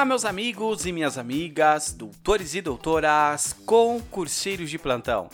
[0.00, 5.28] Olá, meus amigos e minhas amigas, doutores e doutoras, concurseiros de plantão.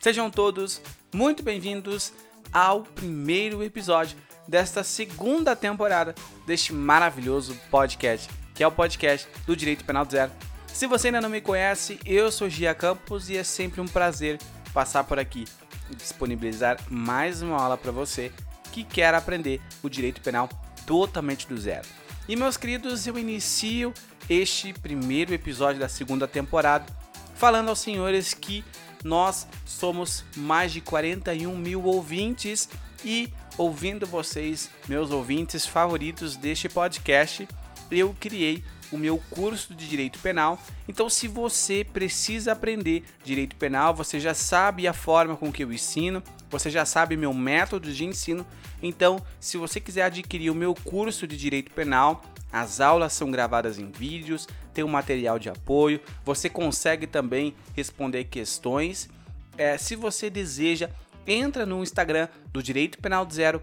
[0.00, 0.80] Sejam todos
[1.12, 2.12] muito bem-vindos
[2.52, 4.16] ao primeiro episódio
[4.46, 6.14] desta segunda temporada
[6.46, 10.30] deste maravilhoso podcast, que é o podcast do Direito Penal do Zero.
[10.68, 14.38] Se você ainda não me conhece, eu sou Gia Campos e é sempre um prazer
[14.72, 15.46] passar por aqui
[15.90, 18.30] e disponibilizar mais uma aula para você
[18.70, 20.48] que quer aprender o direito penal
[20.86, 22.01] totalmente do zero.
[22.28, 23.92] E meus queridos, eu inicio
[24.30, 26.86] este primeiro episódio da segunda temporada
[27.34, 28.64] falando aos senhores que
[29.02, 32.68] nós somos mais de 41 mil ouvintes
[33.04, 37.48] e ouvindo vocês, meus ouvintes favoritos deste podcast,
[37.90, 38.62] eu criei
[38.92, 40.60] o meu curso de direito penal.
[40.86, 45.72] Então, se você precisa aprender direito penal, você já sabe a forma com que eu
[45.72, 48.46] ensino, você já sabe meu método de ensino.
[48.82, 53.78] Então, se você quiser adquirir o meu curso de direito penal, as aulas são gravadas
[53.78, 59.08] em vídeos, tem um material de apoio, você consegue também responder questões.
[59.56, 60.90] É, se você deseja,
[61.26, 63.62] entra no Instagram do Direito Penal Zero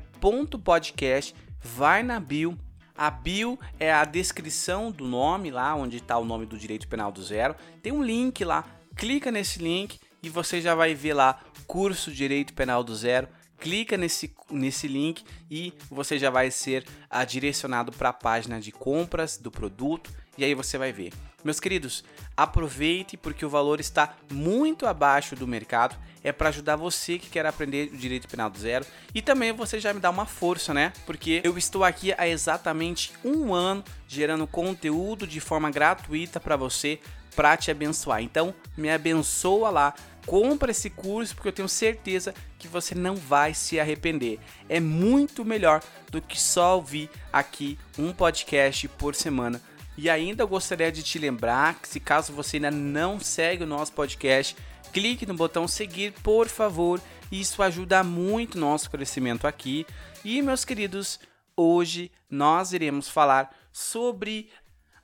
[0.63, 2.57] podcast, vai na bio.
[3.00, 7.14] A bio é a descrição do nome lá, onde está o nome do Direito Penal
[7.14, 7.56] do Zero.
[7.81, 12.53] Tem um link lá, clica nesse link e você já vai ver lá curso Direito
[12.53, 18.09] Penal do Zero clica nesse, nesse link e você já vai ser uh, direcionado para
[18.09, 21.11] a página de compras do produto e aí você vai ver.
[21.43, 22.03] Meus queridos,
[22.35, 25.95] aproveite porque o valor está muito abaixo do mercado.
[26.21, 28.85] É para ajudar você que quer aprender o direito penal do zero
[29.16, 30.91] e também você já me dá uma força, né?
[31.05, 36.99] Porque eu estou aqui há exatamente um ano gerando conteúdo de forma gratuita para você
[37.35, 38.21] para te abençoar.
[38.21, 39.94] Então, me abençoa lá
[40.25, 44.39] compra esse curso porque eu tenho certeza que você não vai se arrepender.
[44.67, 45.81] É muito melhor
[46.12, 49.62] do que só ouvir aqui um podcast por semana.
[49.97, 53.91] E ainda gostaria de te lembrar que se caso você ainda não segue o nosso
[53.91, 54.56] podcast,
[54.94, 57.02] clique no botão seguir, por favor.
[57.31, 59.85] Isso ajuda muito o nosso crescimento aqui.
[60.24, 61.19] E meus queridos,
[61.56, 64.50] hoje nós iremos falar sobre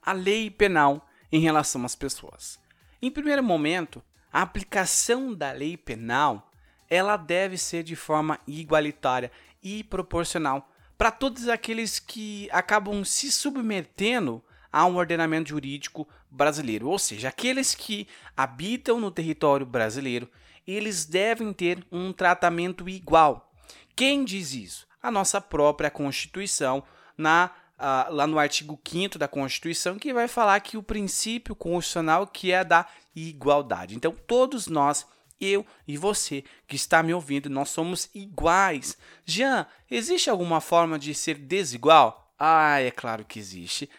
[0.01, 2.57] a lei penal em relação às pessoas.
[3.01, 4.01] Em primeiro momento,
[4.35, 6.51] a aplicação da lei penal
[6.89, 9.31] ela deve ser de forma igualitária
[9.63, 14.43] e proporcional para todos aqueles que acabam se submetendo
[14.73, 20.29] a um ordenamento jurídico brasileiro, ou seja, aqueles que habitam no território brasileiro,
[20.67, 23.53] eles devem ter um tratamento igual.
[23.95, 24.85] Quem diz isso?
[25.01, 26.83] A nossa própria Constituição,
[27.17, 32.27] na uh, lá no artigo 5 da Constituição, que vai falar que o princípio constitucional
[32.27, 33.95] que é da igualdade.
[33.95, 35.05] Então, todos nós,
[35.39, 38.97] eu e você que está me ouvindo, nós somos iguais.
[39.25, 42.33] Jean, existe alguma forma de ser desigual?
[42.37, 43.89] Ah, é claro que existe.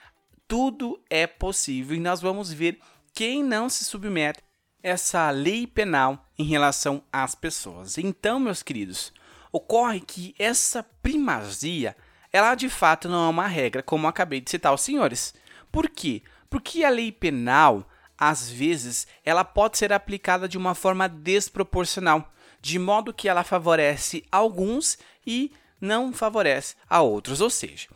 [0.47, 2.78] Tudo é possível e nós vamos ver
[3.12, 7.98] quem não se submete a essa lei penal em relação às pessoas.
[7.98, 9.12] Então, meus queridos,
[9.50, 11.97] ocorre que essa primazia
[12.36, 15.34] ela de fato não é uma regra, como acabei de citar os senhores.
[15.72, 16.22] Por quê?
[16.50, 17.88] Porque a lei penal,
[18.19, 22.30] às vezes, ela pode ser aplicada de uma forma desproporcional,
[22.60, 27.41] de modo que ela favorece alguns e não favorece a outros.
[27.41, 27.88] Ou seja,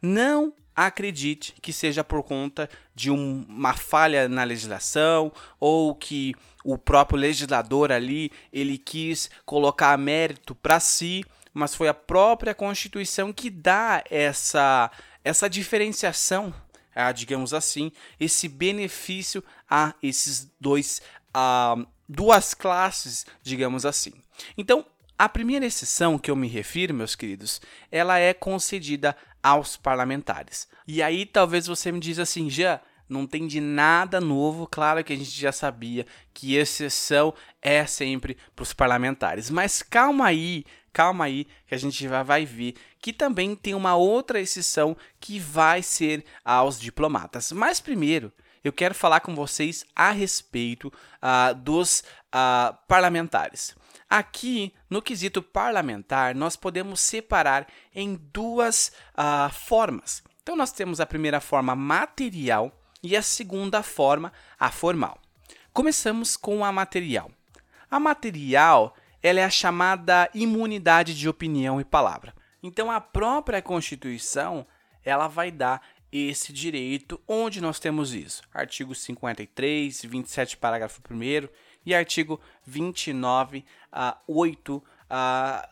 [0.00, 6.78] não acredite que seja por conta de um, uma falha na legislação ou que o
[6.78, 11.24] próprio legislador ali ele quis colocar mérito para si
[11.58, 14.90] mas foi a própria Constituição que dá essa,
[15.24, 16.54] essa diferenciação,
[16.94, 21.02] ah, digamos assim, esse benefício a esses dois,
[21.34, 21.76] a
[22.08, 24.12] duas classes, digamos assim.
[24.56, 24.86] Então,
[25.18, 30.68] a primeira exceção que eu me refiro, meus queridos, ela é concedida aos parlamentares.
[30.86, 35.12] E aí talvez você me diz assim, já não tem de nada novo, claro que
[35.12, 39.50] a gente já sabia que exceção é sempre para os parlamentares.
[39.50, 40.64] Mas calma aí,
[40.98, 45.38] calma aí que a gente já vai ver que também tem uma outra exceção que
[45.38, 47.52] vai ser aos diplomatas.
[47.52, 48.32] Mas primeiro,
[48.64, 52.00] eu quero falar com vocês a respeito uh, dos
[52.34, 53.76] uh, parlamentares.
[54.10, 60.24] Aqui, no quesito parlamentar, nós podemos separar em duas uh, formas.
[60.42, 62.72] Então, nós temos a primeira forma material
[63.04, 65.16] e a segunda forma, a formal.
[65.72, 67.30] Começamos com a material.
[67.88, 72.34] A material ela é a chamada imunidade de opinião e palavra.
[72.62, 74.66] Então a própria Constituição,
[75.04, 78.42] ela vai dar esse direito onde nós temos isso.
[78.52, 81.48] Artigo 53, 27, parágrafo 1
[81.84, 84.82] e artigo 29, uh, 8, uh,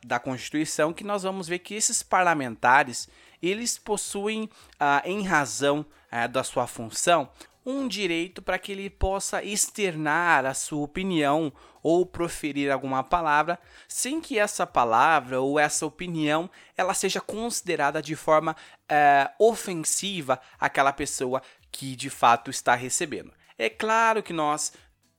[0.07, 3.09] da Constituição que nós vamos ver que esses parlamentares
[3.43, 7.31] eles possuem, uh, em razão uh, da sua função,
[7.67, 11.53] um direito para que ele possa externar a sua opinião
[11.83, 13.59] ou proferir alguma palavra
[13.89, 18.57] sem que essa palavra ou essa opinião ela seja considerada de forma
[18.89, 21.43] é, ofensiva àquela pessoa
[21.73, 23.33] que de fato está recebendo.
[23.59, 24.73] É claro que nós,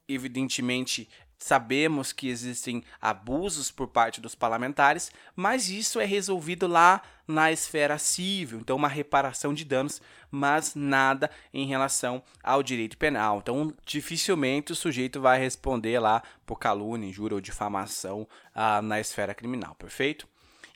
[0.08, 7.52] evidentemente, Sabemos que existem abusos por parte dos parlamentares, mas isso é resolvido lá na
[7.52, 13.38] esfera civil, então uma reparação de danos, mas nada em relação ao direito penal.
[13.38, 19.34] Então, dificilmente o sujeito vai responder lá por calúnia, injúria ou difamação ah, na esfera
[19.34, 20.26] criminal, perfeito?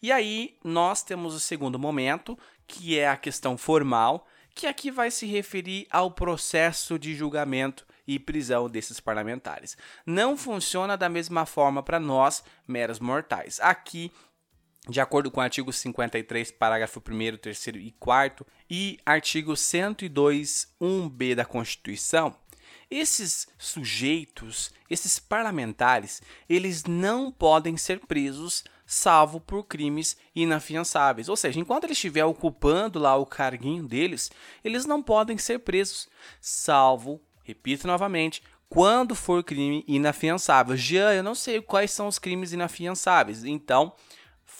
[0.01, 2.39] E aí nós temos o segundo momento,
[2.69, 8.19] que é a questão formal, que aqui vai se referir ao processo de julgamento e
[8.19, 9.77] prisão desses parlamentares.
[10.05, 13.61] Não funciona da mesma forma para nós, meros mortais.
[13.61, 14.11] Aqui
[14.89, 21.37] de acordo com o artigo 53, parágrafo 1, 3 e 4 e artigo 102, 1b
[21.37, 22.35] da Constituição,
[22.91, 31.29] esses sujeitos, esses parlamentares, eles não podem ser presos salvo por crimes inafiançáveis.
[31.29, 34.31] Ou seja, enquanto ele estiver ocupando lá o carguinho deles,
[34.63, 36.09] eles não podem ser presos
[36.41, 40.77] salvo Repito novamente, quando for crime inafiançável.
[40.77, 43.45] Jean, eu não sei quais são os crimes inafiançáveis.
[43.45, 43.93] Então,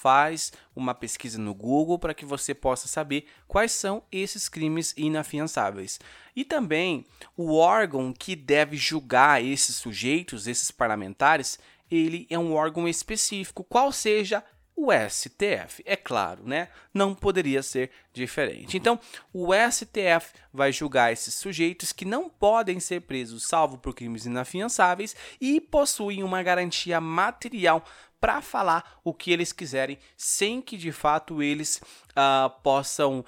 [0.03, 6.01] faz uma pesquisa no Google para que você possa saber quais são esses crimes inafiançáveis.
[6.35, 7.07] E também
[7.37, 11.59] o órgão que deve julgar esses sujeitos, esses parlamentares,
[11.89, 14.43] ele é um órgão específico, qual seja
[14.77, 15.83] o STF.
[15.85, 16.69] É claro, né?
[16.93, 18.77] Não poderia ser diferente.
[18.77, 18.99] Então,
[19.33, 25.15] o STF vai julgar esses sujeitos que não podem ser presos salvo por crimes inafiançáveis
[25.41, 27.85] e possuem uma garantia material
[28.21, 33.25] para falar o que eles quiserem, sem que de fato eles uh, possam uh,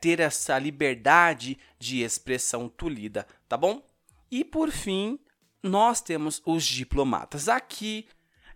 [0.00, 3.82] ter essa liberdade de expressão tolhida, tá bom?
[4.30, 5.18] E por fim,
[5.62, 7.48] nós temos os diplomatas.
[7.48, 8.06] Aqui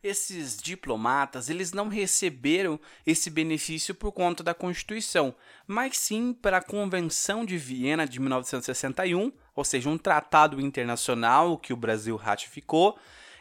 [0.03, 5.35] esses diplomatas eles não receberam esse benefício por conta da Constituição,
[5.67, 11.73] mas sim para a Convenção de Viena de 1961, ou seja, um tratado internacional que
[11.73, 12.99] o Brasil ratificou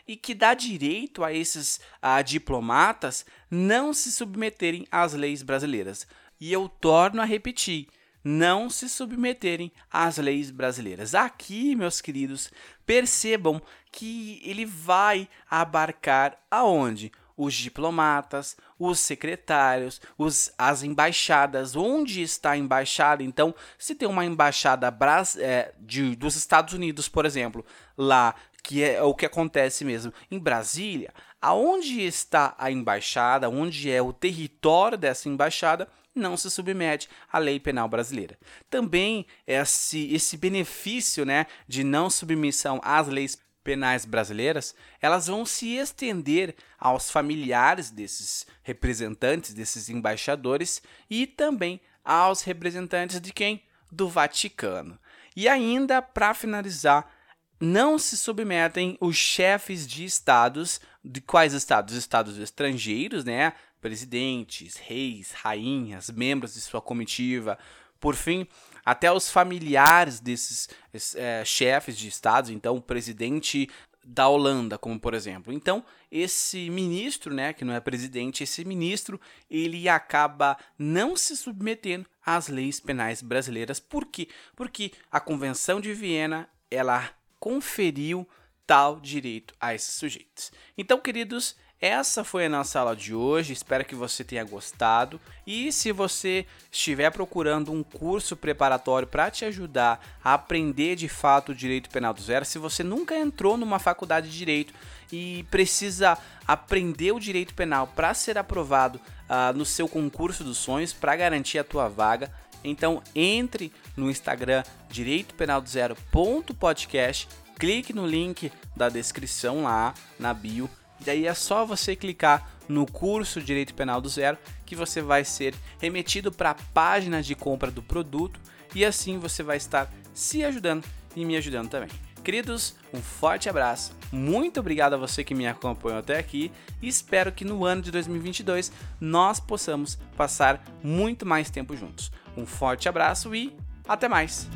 [0.07, 6.07] e que dá direito a esses a diplomatas não se submeterem às leis brasileiras.
[6.39, 7.88] E eu torno a repetir,
[8.27, 11.15] não se submeterem às leis brasileiras.
[11.15, 12.51] Aqui, meus queridos,
[12.85, 17.09] percebam que ele vai abarcar aonde?
[17.38, 23.24] Os diplomatas, os secretários, os, as embaixadas, onde está a embaixada.
[23.24, 24.94] Então, se tem uma embaixada
[25.38, 27.63] é, de, dos Estados Unidos, por exemplo,
[27.95, 28.33] lá,
[28.63, 34.12] que é o que acontece mesmo em Brasília, aonde está a embaixada, onde é o
[34.12, 35.88] território dessa embaixada,
[36.18, 38.38] não se submete à lei penal brasileira.
[38.69, 45.75] Também esse, esse benefício né, de não submissão às leis penais brasileiras, elas vão se
[45.75, 53.62] estender aos familiares desses representantes, desses embaixadores e também aos representantes de quem?
[53.92, 54.98] Do Vaticano.
[55.36, 57.12] E ainda, para finalizar,
[57.60, 61.94] não se submetem os chefes de estados, de quais estados?
[61.96, 63.54] Estados estrangeiros, né?
[63.81, 67.57] Presidentes, reis, rainhas, membros de sua comitiva,
[68.00, 68.48] por fim,
[68.86, 70.69] até os familiares desses
[71.15, 73.69] é, chefes de estados, então o presidente
[74.07, 75.51] da Holanda, como por exemplo.
[75.51, 79.19] Então, esse ministro, né, que não é presidente, esse ministro,
[79.50, 83.81] ele acaba não se submetendo às leis penais brasileiras.
[83.81, 84.29] Por quê?
[84.55, 88.27] Porque a Convenção de Viena, ela conferiu
[88.65, 90.51] tal direito a esses sujeitos.
[90.77, 95.22] Então, queridos, essa foi a nossa aula de hoje, espero que você tenha gostado.
[95.46, 101.51] E se você estiver procurando um curso preparatório para te ajudar a aprender de fato
[101.51, 104.74] o direito penal do zero, se você nunca entrou numa faculdade de direito
[105.12, 106.17] e precisa
[106.48, 111.60] aprender o direito penal para ser aprovado uh, no seu concurso dos sonhos, para garantir
[111.60, 112.31] a tua vaga,
[112.63, 117.27] então entre no Instagram direito penal do podcast,
[117.60, 120.67] clique no link da descrição lá na bio
[121.06, 125.56] Daí é só você clicar no curso Direito Penal do Zero que você vai ser
[125.80, 128.39] remetido para a página de compra do produto
[128.75, 130.84] e assim você vai estar se ajudando
[131.16, 131.89] e me ajudando também.
[132.24, 136.51] Queridos, um forte abraço, muito obrigado a você que me acompanhou até aqui
[136.82, 142.12] e espero que no ano de 2022 nós possamos passar muito mais tempo juntos.
[142.36, 143.56] Um forte abraço e
[143.88, 144.50] até mais!